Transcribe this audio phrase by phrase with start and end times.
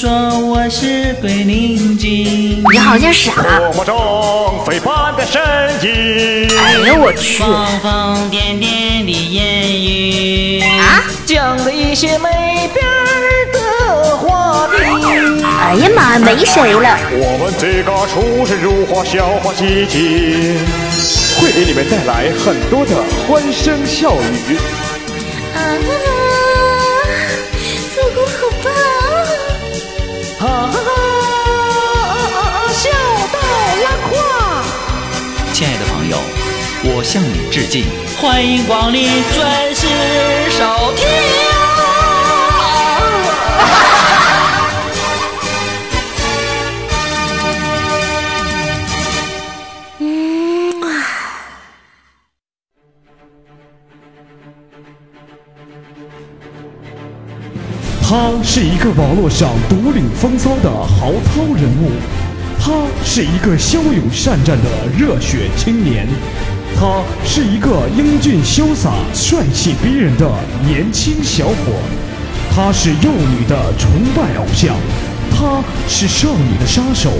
[0.00, 3.34] 说我是鬼灵精，你好像傻。
[3.58, 5.38] 多么中飞般的身
[5.82, 6.48] 影。
[6.58, 7.36] 哎呦我去！
[7.36, 12.30] 疯疯癫癫的言语啊，讲的一些没
[12.72, 12.82] 边
[13.52, 15.44] 的话题。
[15.44, 16.98] 哎呀妈，没谁了。
[17.12, 20.56] 我们这个出神入化，笑话喜剧，
[21.38, 22.96] 会给你们带来很多的
[23.28, 24.14] 欢声笑
[24.48, 24.56] 语。
[25.54, 25.76] 啊，
[36.82, 37.84] 我向你致敬，
[38.18, 39.86] 欢迎光临准时
[40.50, 41.06] 收听。
[49.98, 50.88] 嗯啊，
[58.02, 61.90] 他是一个网络上独领风骚的豪涛人物，
[62.58, 62.72] 他
[63.04, 66.08] 是一个骁勇善战的热血青年，
[66.80, 70.26] 他是一个英俊潇洒、帅气逼人的
[70.66, 71.54] 年轻小伙，
[72.50, 74.74] 他是幼女的崇拜偶像，
[75.30, 77.10] 他是少女的杀手，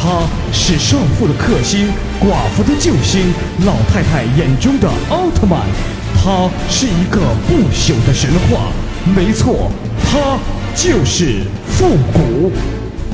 [0.00, 1.88] 他是少妇的克星、
[2.22, 3.34] 寡妇的救星、
[3.66, 5.60] 老太太眼中的奥特曼，
[6.16, 8.72] 他是一个不朽的神话。
[9.14, 9.70] 没错，
[10.06, 10.38] 他
[10.74, 12.50] 就是复古。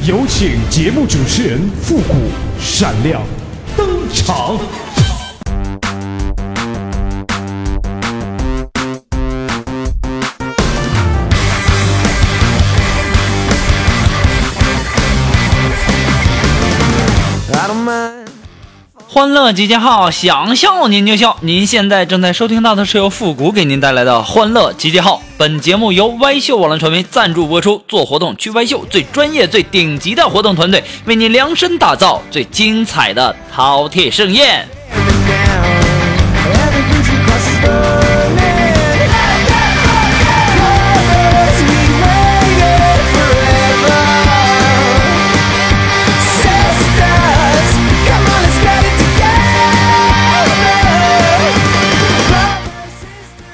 [0.06, 2.14] 有请节目主持人复古
[2.60, 3.20] 闪亮
[3.76, 4.56] 登场。
[19.18, 21.36] 欢乐集结号，想笑您就笑。
[21.40, 25.20] 您现在正在收听到的是由复古给您带来的欢乐集结号。
[25.36, 27.82] 本节目由歪秀网络传媒赞助播出。
[27.88, 34.64] 做活动去歪秀，最专业、最顶级的活动团队，为您量身打造最精彩的饕餮盛宴。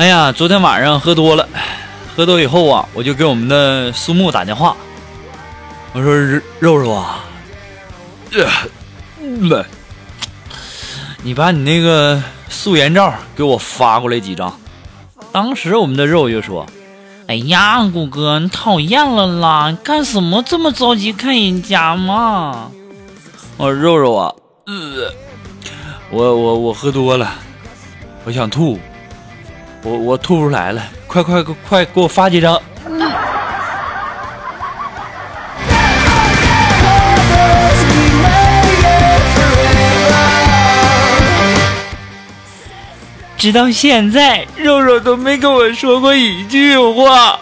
[0.04, 1.48] 哎呀，昨天晚上喝多了，
[2.14, 4.76] 喝多以后啊，我就给我们的苏木打电话，
[5.94, 6.14] 我说
[6.58, 7.24] 肉肉啊，
[8.34, 9.64] 呃，
[11.22, 14.54] 你把你那个素颜照给我发过来几张。
[15.32, 16.66] 当时我们的肉就说
[17.26, 22.70] ：“哎呀，谷哥，你讨厌了啦，你干什么这么着急看人家嘛？”
[23.56, 24.30] 我说肉肉啊，
[24.66, 25.10] 呃，
[26.10, 27.32] 我我我喝多了，
[28.24, 28.78] 我想吐。
[29.84, 32.58] 我我吐出来了，快快快快给我发几张！
[43.36, 47.38] 直到现在，肉肉都没跟我说过一句话。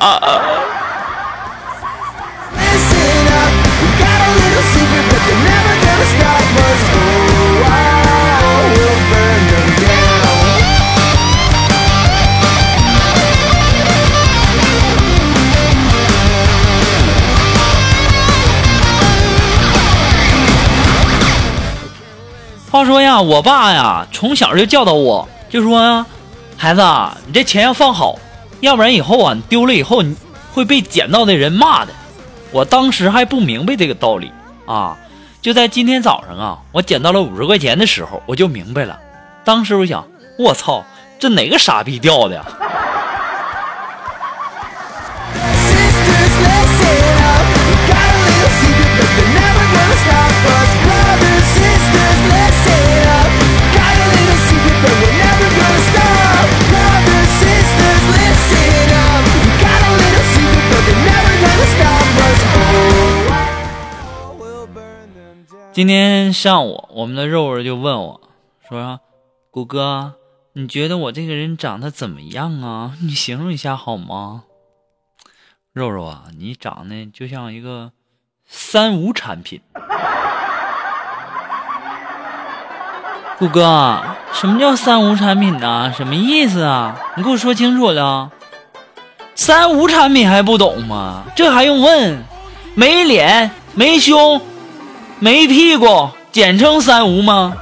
[22.82, 26.04] 他说呀，我爸呀，从小就教导我，就说，
[26.56, 28.18] 孩子啊，你这钱要放好，
[28.58, 30.16] 要不然以后啊，你丢了以后你
[30.52, 31.92] 会被捡到的人骂的。
[32.50, 34.32] 我当时还不明白这个道理
[34.66, 34.96] 啊，
[35.40, 38.98] 就在今天早上啊，我捡到了五十块钱的时候，我就明白了。
[39.44, 40.04] 当时我想，
[40.36, 40.84] 我操，
[41.20, 42.44] 这哪个傻逼掉的呀？
[65.72, 68.20] 今天上午，我们的肉肉就问我，
[68.68, 69.00] 说
[69.50, 70.16] ：“谷哥，
[70.52, 72.92] 你觉得我这个人长得怎么样啊？
[73.00, 74.42] 你形容一下好吗？”
[75.72, 77.92] 肉肉啊，你长得就像一个
[78.44, 79.62] 三无产品。
[83.38, 84.04] 谷哥，
[84.34, 85.90] 什么叫三无产品呢？
[85.96, 87.00] 什么意思啊？
[87.16, 88.30] 你给我说清楚了。
[89.34, 91.24] 三无产品还不懂吗？
[91.34, 92.22] 这还用问？
[92.74, 94.38] 没脸，没胸。
[95.22, 97.54] 没屁股简称三无吗？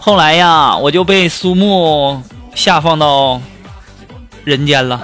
[0.00, 2.20] 后来呀我就被苏木
[2.56, 3.40] 下放到
[4.42, 5.00] 人间了。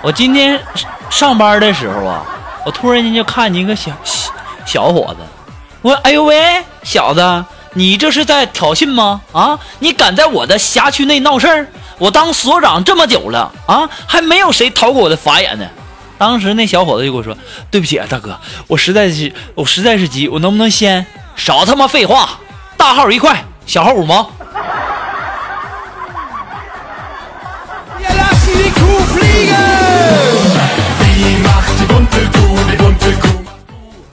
[0.00, 0.58] 我今天
[1.12, 2.24] 上班的时候啊，
[2.64, 4.32] 我突然间就看见一个小小
[4.64, 5.18] 小伙子，
[5.82, 7.44] 我说：“哎呦喂，小子，
[7.74, 9.20] 你这是在挑衅吗？
[9.30, 11.68] 啊，你敢在我的辖区内闹事儿？
[11.98, 15.66] 我当所长这么久了啊，还没有谁逃过我的法眼呢。”
[16.16, 17.36] 当时那小伙子就跟我说
[17.70, 21.04] ：“对不起啊，大哥，我实在是我实在是急，我能不能先
[21.36, 22.40] 少他妈废话？
[22.78, 24.30] 大号一块，小号五毛。”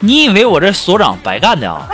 [0.09, 1.85] 你以为我这所长白干的啊？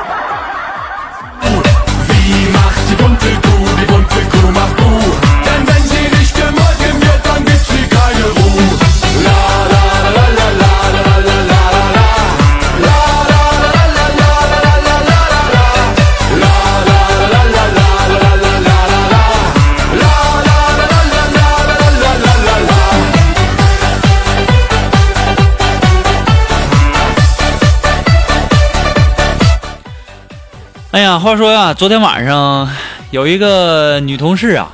[31.20, 32.70] 话说呀，昨天晚上
[33.12, 34.70] 有一个女同事啊，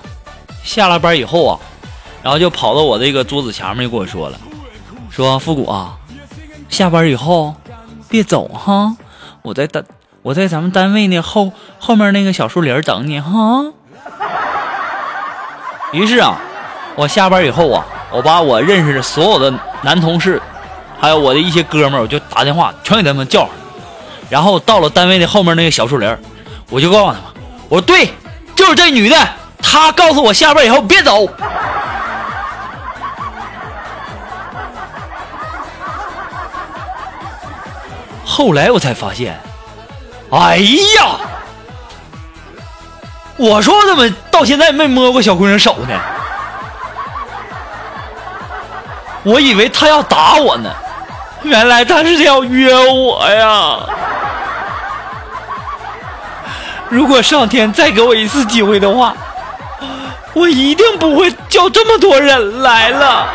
[0.64, 1.60] 下了班以后啊，
[2.24, 4.38] 然后就跑到我这个桌子前面就跟我说了，
[5.10, 5.98] 说复古啊，
[6.68, 7.54] 下班以后
[8.10, 8.96] 别走哈，
[9.42, 9.84] 我在单
[10.22, 13.66] 我在咱们单位那后后面那个小树林等你哈。
[15.92, 16.40] 于是啊，
[16.96, 19.54] 我下班以后啊，我把我认识的所有的
[19.84, 20.42] 男同事，
[21.00, 23.50] 还有我的一些哥们，我就打电话全给他们叫上。
[24.30, 26.18] 然后到了单位的后面那个小树林，
[26.72, 27.22] 我就告诉他们
[27.68, 28.14] ：“我说对，
[28.56, 29.18] 就是这女的，
[29.62, 31.28] 她告诉我下班以后别走。
[38.26, 39.38] ”后来我才发现，
[40.32, 40.56] 哎
[40.96, 41.18] 呀，
[43.36, 46.00] 我说怎么到现在没摸过小姑娘手呢？
[49.24, 50.74] 我以为她要打我呢，
[51.44, 53.78] 原来她是要约我呀。
[56.92, 59.16] 如果上天再给我一次机会的话，
[60.34, 63.28] 我一定不会叫这么多人来了。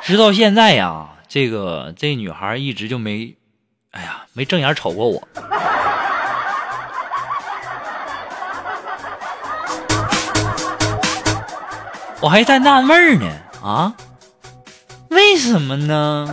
[0.00, 3.34] 直到现在呀，这个这女孩一直就没，
[3.90, 5.20] 哎呀，没正眼瞅过我。
[12.20, 13.26] 我还在纳闷呢，
[13.60, 13.92] 啊？
[15.10, 16.26] 为什么呢？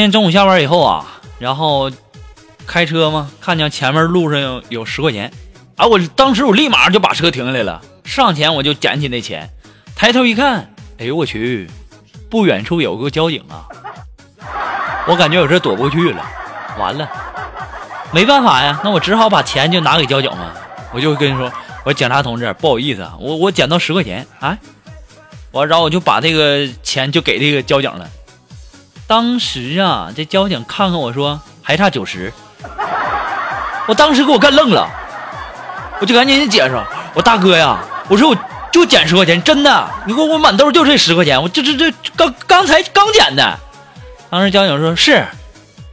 [0.00, 1.90] 今天中午下班以后啊，然后
[2.66, 5.30] 开车嘛，看见前面路上有有十块钱，
[5.76, 9.50] 啊，我当时我立马就把车停下来了，上前我就捡起那钱，
[9.94, 11.68] 抬头一看，哎呦我去，
[12.30, 13.68] 不远处有个交警啊，
[15.06, 16.24] 我感觉我这躲不过去了，
[16.78, 17.06] 完了，
[18.10, 20.56] 没办法呀，那我只好把钱就拿给交警了，
[20.94, 21.44] 我就跟你说，
[21.84, 24.56] 我说警察同志，不好意思啊，我我捡到十块钱啊，
[25.50, 28.08] 我然后我就把这个钱就给这个交警了。
[29.10, 32.32] 当时啊，这交警看看我说还差九十，
[33.88, 34.88] 我当时给我干愣了，
[36.00, 36.80] 我就赶紧解释，
[37.14, 37.76] 我大哥呀，
[38.06, 38.36] 我说我
[38.70, 43.58] 就捡十块钱，真的，你给我满兜就这十块钱，我这这这刚刚才刚捡的。
[44.30, 45.26] 当时交警说是，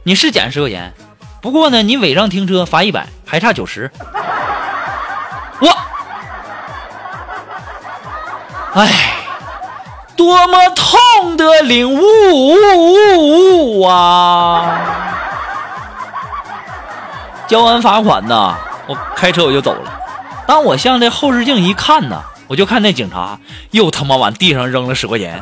[0.04, 0.94] 你是捡十块钱，
[1.42, 3.90] 不过呢，你违章停车罚一百，还差九十。
[5.58, 5.76] 我，
[8.74, 9.17] 哎。
[10.18, 14.80] 多么痛的领悟啊！
[17.46, 18.54] 交完罚款呢，
[18.88, 19.92] 我开车我就走了。
[20.46, 23.38] 当我向这后视镜一看呢，我就看那警察
[23.70, 25.40] 又他妈往地上扔了十块钱。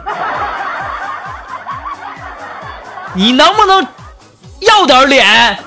[3.15, 3.87] 你能不能
[4.61, 5.59] 要点脸？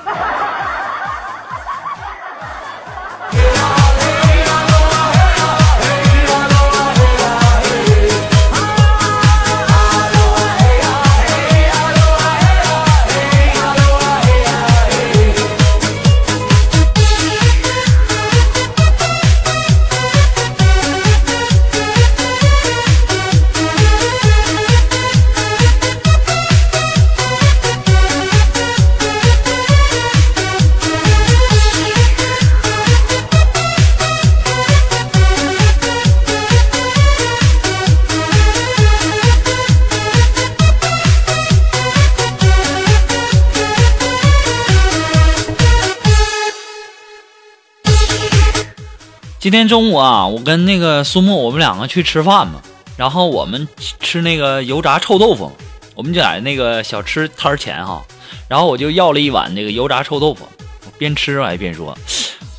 [49.50, 52.60] 今天中午啊，我跟那个苏木，我们两个去吃饭嘛，
[52.96, 53.66] 然后我们
[53.98, 55.50] 吃那个油炸臭豆腐，
[55.96, 58.00] 我们就在那个小吃摊前哈，
[58.46, 60.46] 然后我就要了一碗那个油炸臭豆腐，
[60.86, 61.98] 我边吃还边说，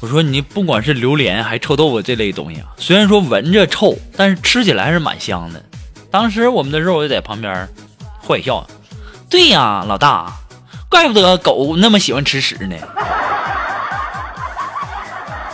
[0.02, 5.64] 我说你不管是榴莲还臭豆腐这类东西啊，虽然说闻着臭，但是吃起来还是蛮香的。
[6.12, 7.70] 当时我们的肉就在旁边
[8.28, 8.68] 坏笑，
[9.30, 10.30] 对呀，老大，
[10.90, 12.76] 怪不得狗那么喜欢吃屎呢。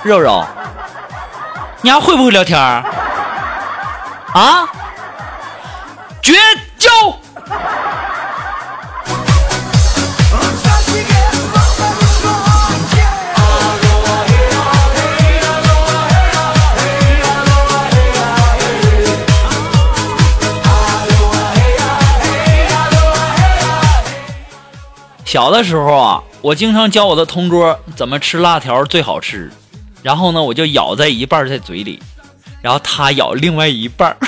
[0.03, 0.43] 肉肉，
[1.81, 2.59] 你还会不会聊天？
[2.59, 2.83] 啊？
[6.21, 6.33] 绝
[6.77, 6.89] 交！
[25.25, 29.51] 小的时候啊，我经常教我的同桌怎么吃辣条最好吃，
[30.01, 32.01] 然后呢，我就咬在一半在嘴里，
[32.61, 34.15] 然后他咬另外一半。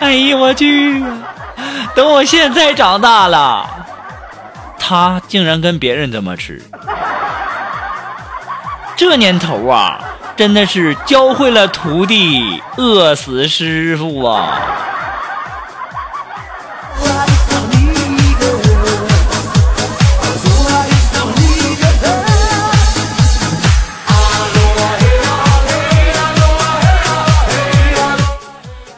[0.00, 1.02] 哎呀，我去！
[1.94, 3.68] 等我现在长大了，
[4.78, 6.62] 他竟然跟别人这么吃。
[8.96, 10.00] 这年头啊，
[10.36, 14.58] 真的是教会了徒弟，饿死师傅啊！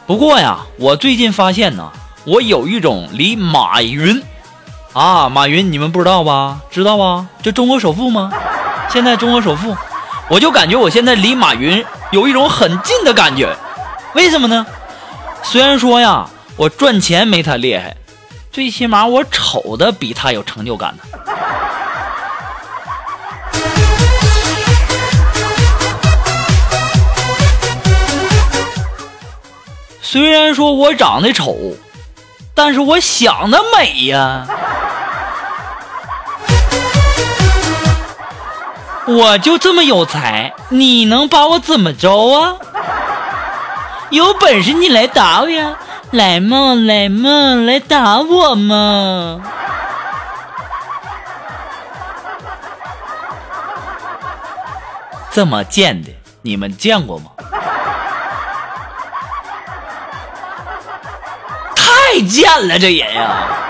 [0.07, 1.91] 不过呀，我最近发现呢，
[2.25, 4.21] 我有一种离马云，
[4.93, 6.59] 啊，马云你们不知道吧？
[6.69, 7.25] 知道吧？
[7.41, 8.31] 就中国首富吗？
[8.87, 9.75] 现在中国首富，
[10.29, 13.55] 我就感觉我现在离马云有一种很近的感觉。
[14.13, 14.65] 为什么呢？
[15.41, 17.95] 虽然说呀，我赚钱没他厉害，
[18.51, 21.33] 最起码我丑的比他有成就感呢。
[30.15, 31.57] 虽然说我长得丑，
[32.53, 34.47] 但是我想的美呀。
[39.07, 42.55] 我就这么有才，你能把我怎么着啊？
[44.09, 45.75] 有本事你来打我呀！
[46.11, 49.41] 来嘛，来嘛，来打我嘛！
[55.33, 56.09] 这么贱的，
[56.41, 57.31] 你们见过吗？
[62.15, 63.64] 太贱了，这人呀！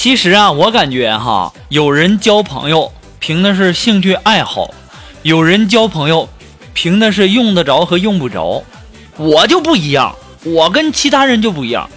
[0.00, 4.70] 其实啊，我感觉哈，有人交朋友凭的是兴趣爱好，
[5.20, 6.26] 有人交朋友
[6.72, 8.64] 凭的是用得着和用不着。
[9.18, 11.90] 我就不一样，我跟其他人就不一样，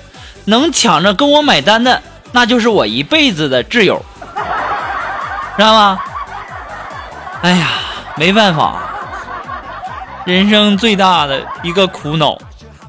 [0.43, 4.03] 能抢着跟我买单的，那就是我一辈子的挚友，
[5.55, 5.97] 知道吗？
[7.41, 7.69] 哎呀，
[8.17, 8.81] 没办法，
[10.25, 12.37] 人生最大的一个苦恼，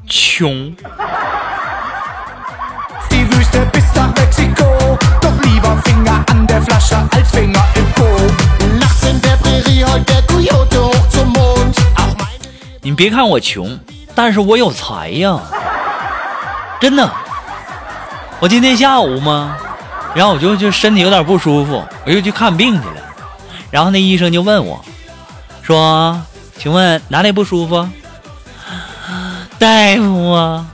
[0.09, 0.75] 穷。
[12.81, 13.79] 你别看我穷，
[14.13, 15.39] 但是我有才呀，
[16.79, 17.11] 真的。
[18.39, 19.57] 我今天下午嘛，
[20.13, 22.97] 然后我就就身体有点不舒服，我又去看病去了。
[23.71, 24.85] 然后那医生就问我，
[25.63, 26.21] 说
[26.59, 27.89] ：“请问哪里不舒服？”
[29.57, 30.67] 大夫啊，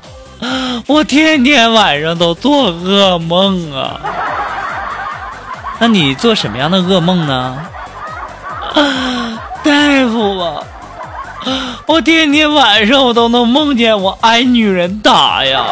[0.87, 4.01] 我天天晚上都做噩梦啊。
[5.81, 7.57] 那你做什么样的噩梦呢？
[8.75, 9.71] 啊 大
[10.07, 10.63] 夫啊，
[11.87, 15.63] 我天天晚上我都能梦见我挨女人打呀，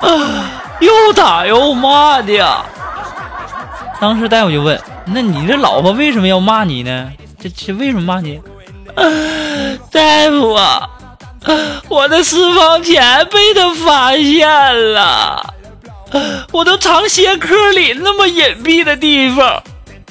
[0.00, 0.08] 啊，
[0.80, 2.64] 又打又骂的呀。
[4.00, 7.08] 当时大夫就问：“那你这老婆为什么要骂你呢？
[7.40, 8.40] 这这为什么骂你？”
[9.92, 10.88] 大夫啊，
[11.88, 15.54] 我的私房钱被他发现了。
[16.52, 19.62] 我都藏鞋壳里那么隐蔽的地方，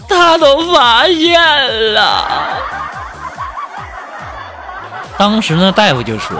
[0.09, 2.27] 他都发现了。
[5.17, 6.37] 当时呢，大夫就说：“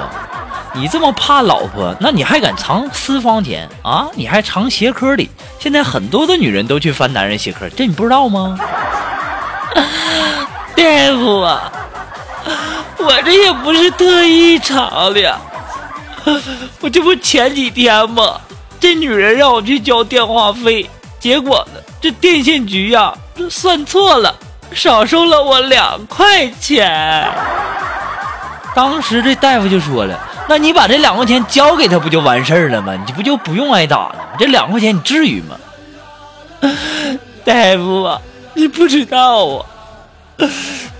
[0.75, 4.07] 你这么怕老婆，那你还敢藏私房钱啊？
[4.13, 5.29] 你还藏鞋壳里？
[5.59, 8.59] 现在很多的女人都去翻男人鞋壳，这你不知道吗？
[10.75, 10.83] 大
[11.13, 11.71] 夫啊，
[12.97, 15.39] 我这也不是特意藏的，
[16.81, 18.41] 我这不前几天吗？
[18.85, 20.87] 这女人让我去交电话费，
[21.19, 23.11] 结果呢，这电信局呀、
[23.49, 24.35] 算错了，
[24.75, 27.27] 少收了我两块钱。
[28.75, 30.15] 当时这大夫就说了
[30.47, 32.93] ：“那你把这两块钱交给他，不就完事儿了吗？
[33.07, 34.35] 你不就不用挨打了吗？
[34.37, 35.57] 这两块钱你至于吗？”
[37.43, 38.21] 大夫啊，
[38.53, 39.65] 你不知道啊，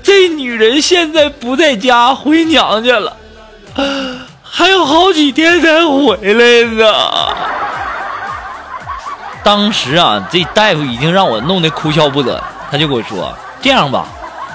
[0.01, 3.15] 这女人现在不在家，回娘家了，
[4.42, 6.92] 还有好几天才回来呢。
[9.46, 14.08] 当时啊，这大夫已经让我弄得哭笑不得，他就跟我说：“这样吧，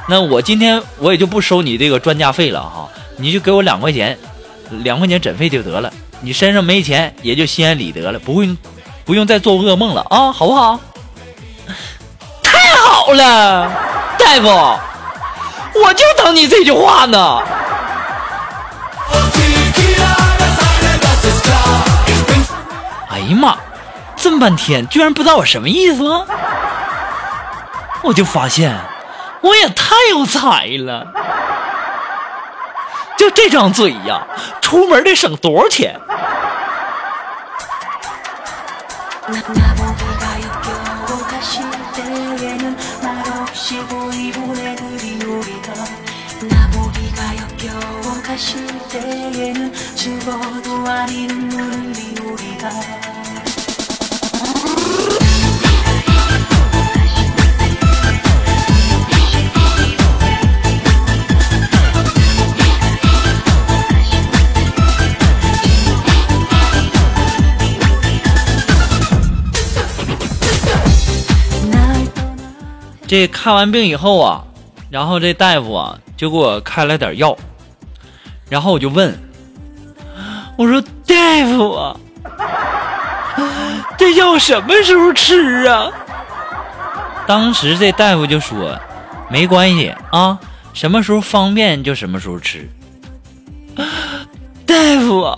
[0.09, 4.19] 那我今天我也就不收你这个专家费了哈。”你就给我两块钱，
[4.83, 5.93] 两块钱诊费就得了。
[6.21, 8.49] 你身上没钱，也就心安理得了，不会
[9.05, 10.81] 不用再做噩梦了啊，好不好？
[12.43, 13.71] 太好了，
[14.19, 14.49] 大夫，
[15.85, 17.41] 我就等你这句话呢。
[23.09, 23.57] 哎呀妈，
[24.21, 26.03] 这么半天居然不知道我什么意思？
[28.03, 28.79] 我就发现
[29.41, 31.07] 我也太有才了。
[33.17, 34.27] 就这张嘴呀，
[34.61, 35.99] 出门得省多少钱？
[73.11, 74.45] 这看完病以后啊，
[74.89, 77.37] 然后这大夫啊就给我开了点药，
[78.49, 79.19] 然后我就问，
[80.57, 81.97] 我说大夫啊，
[83.99, 85.91] 这药什么时候吃啊？
[87.27, 88.79] 当时这大夫就说，
[89.29, 90.39] 没关系啊，
[90.73, 92.71] 什么时候方便就什么时候吃。
[94.65, 95.37] 大夫啊，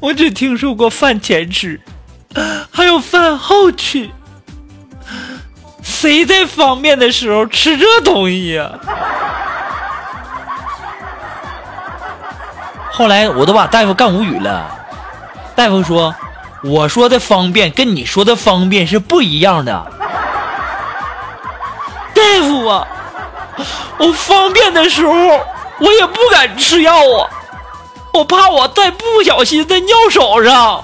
[0.00, 1.78] 我只听说过饭前吃，
[2.70, 4.08] 还有饭后吃。
[6.02, 8.72] 谁在方便的时候吃这东西呀、
[12.90, 14.68] 后来我都把大夫干无语了。
[15.54, 16.12] 大夫说
[16.64, 19.86] ：“我说的方便跟你说的方便是不一样的。”
[22.12, 22.84] 大夫啊，
[23.98, 27.30] 我方便的时候我也不敢吃药啊，
[28.12, 30.82] 我怕我再不小心再尿手上。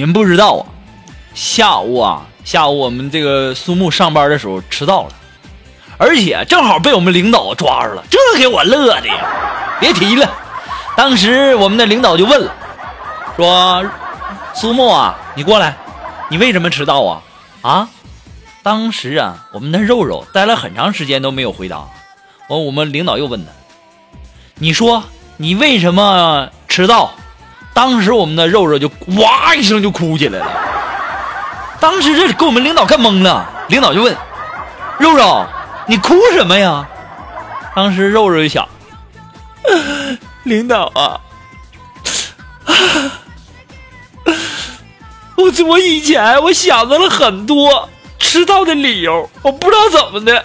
[0.00, 0.64] 你们不知道啊，
[1.34, 5.10] 下午啊，下午我们这个苏木上班的时候迟到了，
[5.98, 9.76] 而且正好被我们领导抓住了，这给我乐的呀！
[9.78, 10.26] 别提了，
[10.96, 12.50] 当时我们的领导就问了，
[13.36, 13.84] 说
[14.56, 15.76] ：“苏木啊，你过来，
[16.30, 17.22] 你为什么迟到啊？”
[17.60, 17.86] 啊，
[18.62, 21.86] 当时啊，我们的肉肉待了很长时间都没有回答，
[22.48, 23.52] 完，我们领导又问他
[24.56, 25.04] ：“你说
[25.36, 27.12] 你为什么迟到？”
[27.80, 30.46] 当时我们的肉肉就哇一声就哭起来了。
[31.80, 34.14] 当时这给我们领导干懵了，领导就问
[35.00, 35.46] ：“肉肉，
[35.86, 36.86] 你哭什么呀？”
[37.74, 38.68] 当时肉肉就想
[40.44, 41.20] ：“领导啊，
[45.36, 47.88] 我我以前我想到了很多
[48.18, 50.44] 迟到的理由，我不知道怎么的，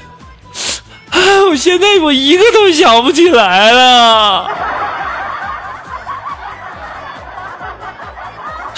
[1.50, 4.50] 我现在我一个都想不起来了。”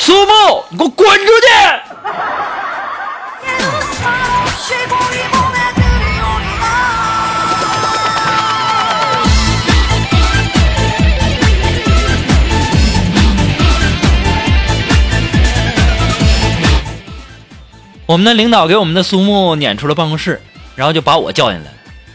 [0.08, 1.48] 苏木，你给我滚出去。
[18.06, 20.41] 我们的领导给我们的苏木撵出了办公室，
[20.78, 21.67] 然后就把我叫进来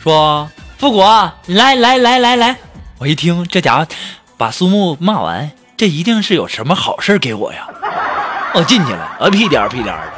[0.03, 2.57] 说，富国，来来来来来，
[2.97, 3.87] 我一听这家伙
[4.39, 5.53] 把苏木骂完。
[5.83, 7.67] 这一定是有什么好事给我呀。
[8.55, 10.13] 我进去了，啊屁颠儿屁颠儿的。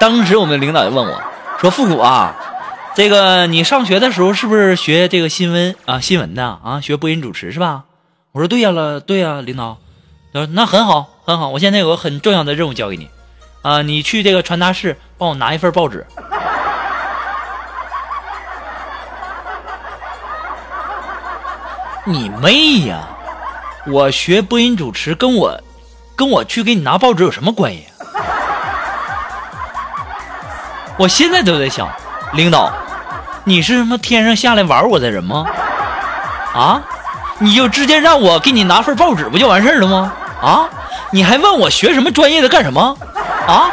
[0.00, 1.22] 当时我们领导就问我
[1.60, 2.34] 说：“复古啊，
[2.96, 6.80] 这个你上学的时候是不是学这个新闻啊新闻的啊？
[6.80, 7.84] 学播音主持是吧？”
[8.34, 9.78] 我说：“对呀了，对呀，领导。”
[10.34, 11.50] 他说：“那很好，很好。
[11.50, 13.08] 我现在有个很重要的任务交给你，
[13.62, 16.04] 啊，你去这个传达室帮我拿一份报纸。”
[22.02, 23.06] 你妹呀！
[23.88, 25.60] 我学播音主持，跟我
[26.16, 27.86] 跟我去给你拿报纸有什么关系？
[30.98, 31.88] 我现在都在想，
[32.32, 32.72] 领导，
[33.44, 35.46] 你是什么天上下来玩我的人吗？
[36.52, 36.82] 啊？
[37.38, 40.12] 你就直接让我给你拿份报纸不就完事儿了吗？
[40.42, 40.68] 啊？
[41.12, 42.96] 你还问我学什么专业的干什么？
[43.46, 43.70] 啊？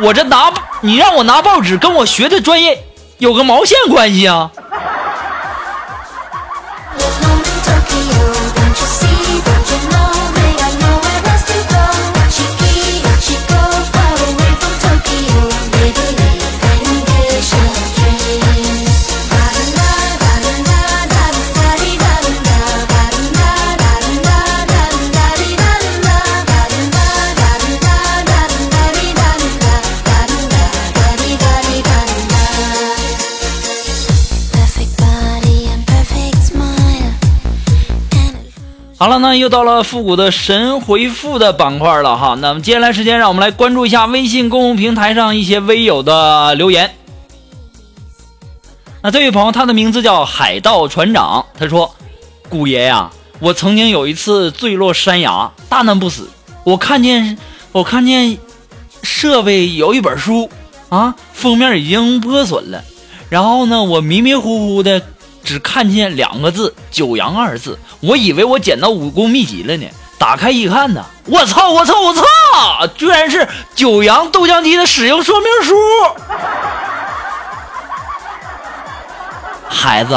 [0.00, 2.82] 我这拿你让我拿报纸，跟我学的专业
[3.18, 4.50] 有个毛线关系啊？
[39.02, 42.36] 好了，那又到了复古的神回复的板块了哈。
[42.40, 46.94] 那么接下来时间，让我们来关注一下微信公众平台上一些微友的留言。
[49.02, 51.96] 那这位朋友，他的名字叫海盗船长，他说
[52.48, 53.10] ：“古爷呀，
[53.40, 56.30] 我曾经有一次坠落山崖，大难不死。
[56.62, 57.36] 我看见，
[57.72, 58.38] 我看见
[59.02, 60.48] 设备有一本书
[60.90, 62.84] 啊，封面已经破损了。
[63.28, 65.02] 然后呢，我迷迷糊糊的
[65.42, 69.86] 只看见两个字‘九阳’二字，我以为我捡到武功秘籍了呢。
[70.18, 72.22] 打开一看呢，我操，我操，我操！
[72.96, 75.74] 居然是九阳豆浆机的使用说明书。
[79.68, 80.16] 孩子，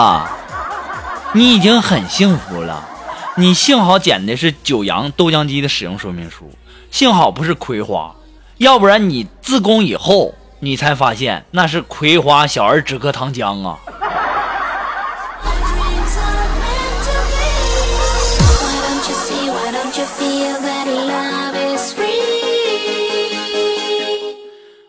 [1.34, 2.88] 你已经很幸福了。
[3.36, 6.52] 你幸好捡的是九阳豆浆机的使用说明书，
[6.92, 8.16] 幸好不是葵花，
[8.58, 13.80] 要不然你自宫以后，你才发现那是葵花小儿止咳糖浆啊！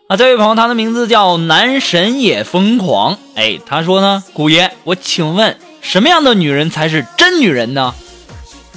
[0.07, 3.17] 啊，这位朋友，他的名字叫男神也疯狂。
[3.35, 7.93] 哎，他说呢，古爷，我请问，什么样的女人才是真女人呢？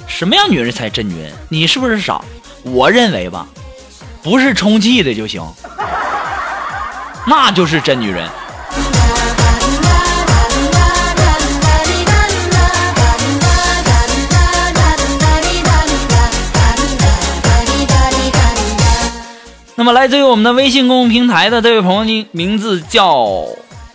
[0.07, 1.31] 什么样女人才真女人？
[1.47, 2.21] 你是不是傻？
[2.63, 3.47] 我认为吧，
[4.21, 5.41] 不是充气的就行，
[7.25, 8.27] 那就是真女人。
[19.81, 23.25] 那么，来自于我们的微信公众平台的这位朋友呢，名字叫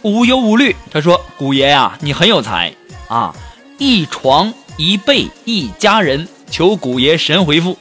[0.03, 0.75] 无忧无虑。
[0.91, 2.75] 他说：“古爷呀、你很有才
[3.07, 3.33] 啊！
[3.79, 7.79] 一床一被一家人，求古爷神回复。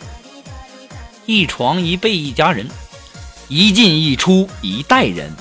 [1.26, 2.70] 一床一被一家人，
[3.48, 5.34] 一进一出一代人。”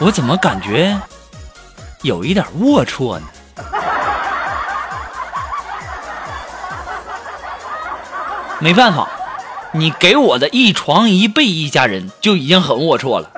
[0.00, 0.98] 我怎么感觉
[2.00, 3.26] 有一点龌龊呢？
[8.60, 9.08] 没办法，
[9.72, 13.30] 你给我的一床一被一家人就已经很龌龊了，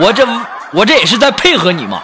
[0.00, 0.26] 我这
[0.72, 2.02] 我这也是在配合你嘛。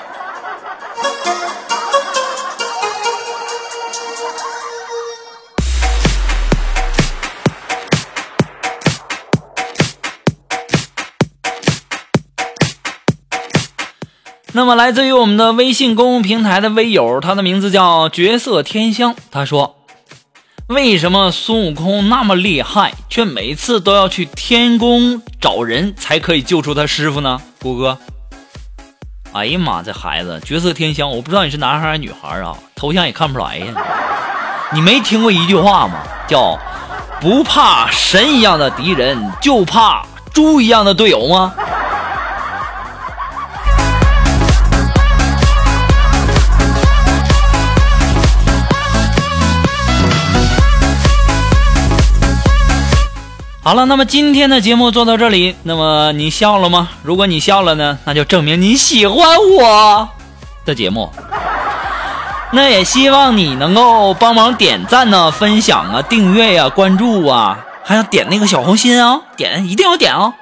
[14.52, 19.14] 那么，来自于我们的微信公众平台的微友，他的名字叫绝色天香。
[19.30, 19.76] 他说
[20.68, 27.96] ：“为什么孙悟空那么厉害，却每次都要去天宫找人才可以救出他师傅呢？”谷哥，
[29.32, 33.66] 哎呀妈，这孩子绝色天香，我不知道你是男孩还是女孩啊，头像也看不出来呀。
[34.74, 36.02] 你没听过一句话吗？
[36.28, 36.58] 叫
[37.18, 40.04] “不怕神一样的敌人，就怕
[40.34, 41.54] 猪一样的队友”吗？
[53.68, 56.88] 好了，那么今天的节目做到这里，那么你笑了吗？
[57.02, 60.08] 如果你笑了呢，那就证明你喜欢我
[60.64, 61.12] 的节目。
[62.50, 70.32] 那也希望你能够帮忙点赞呢、分享啊、订阅呀、关注啊，还要点那个小红心啊，点一定要点哦。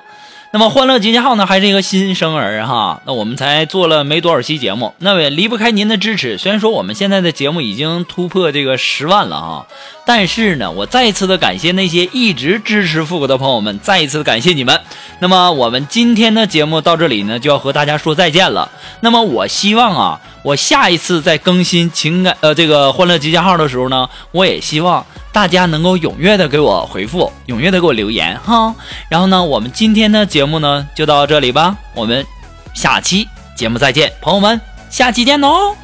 [0.53, 3.03] 那么欢乐集结号呢，还是一个新生儿哈。
[3.05, 6.39] 那我们才做了没多少期节目，那也离不开您的支持。
[6.39, 9.67] 虽然说我们现在的节目已经突破这个十万了哈，
[10.07, 14.81] 但是呢，我再一次的感谢那些一直支持复古的朋友们，再一次的感谢你们。
[15.19, 18.71] 那么我们今天的节目到这里呢，就要和大家说再见了。
[19.01, 25.05] 那么我希望啊，我下一次在更新情感呃这个欢乐集结号的时候呢，我也希望
[25.37, 28.75] 大家能够踊跃的给我回复，踊跃的给我留言哈。
[29.11, 32.25] 然后呢，我们今天的节目呢就到这里吧，我们
[32.73, 35.77] 下期节目再见，朋友们，下期见哦。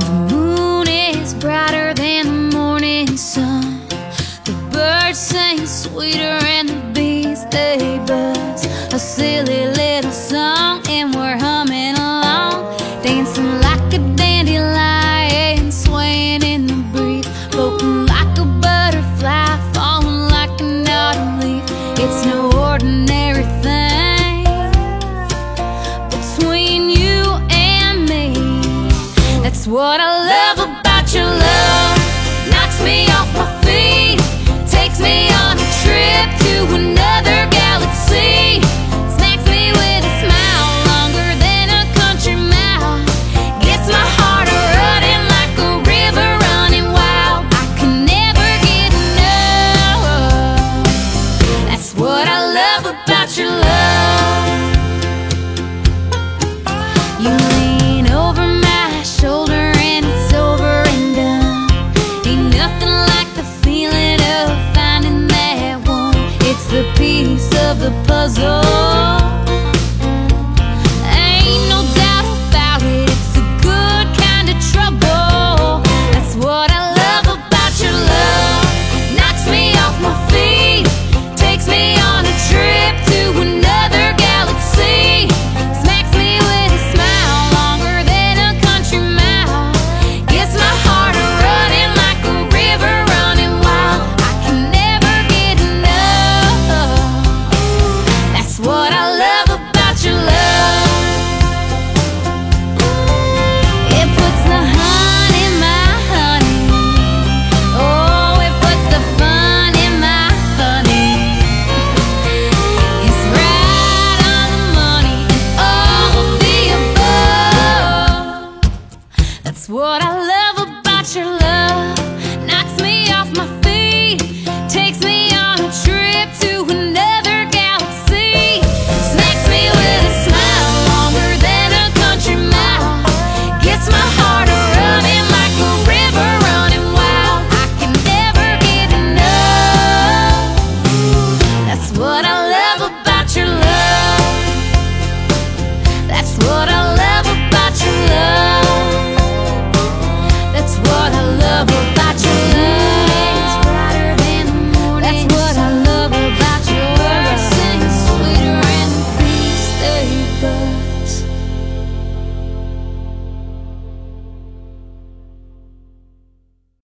[0.00, 3.80] The moon is brighter than the morning sun.
[4.44, 8.19] The birds sing sweeter and the bees they buzz.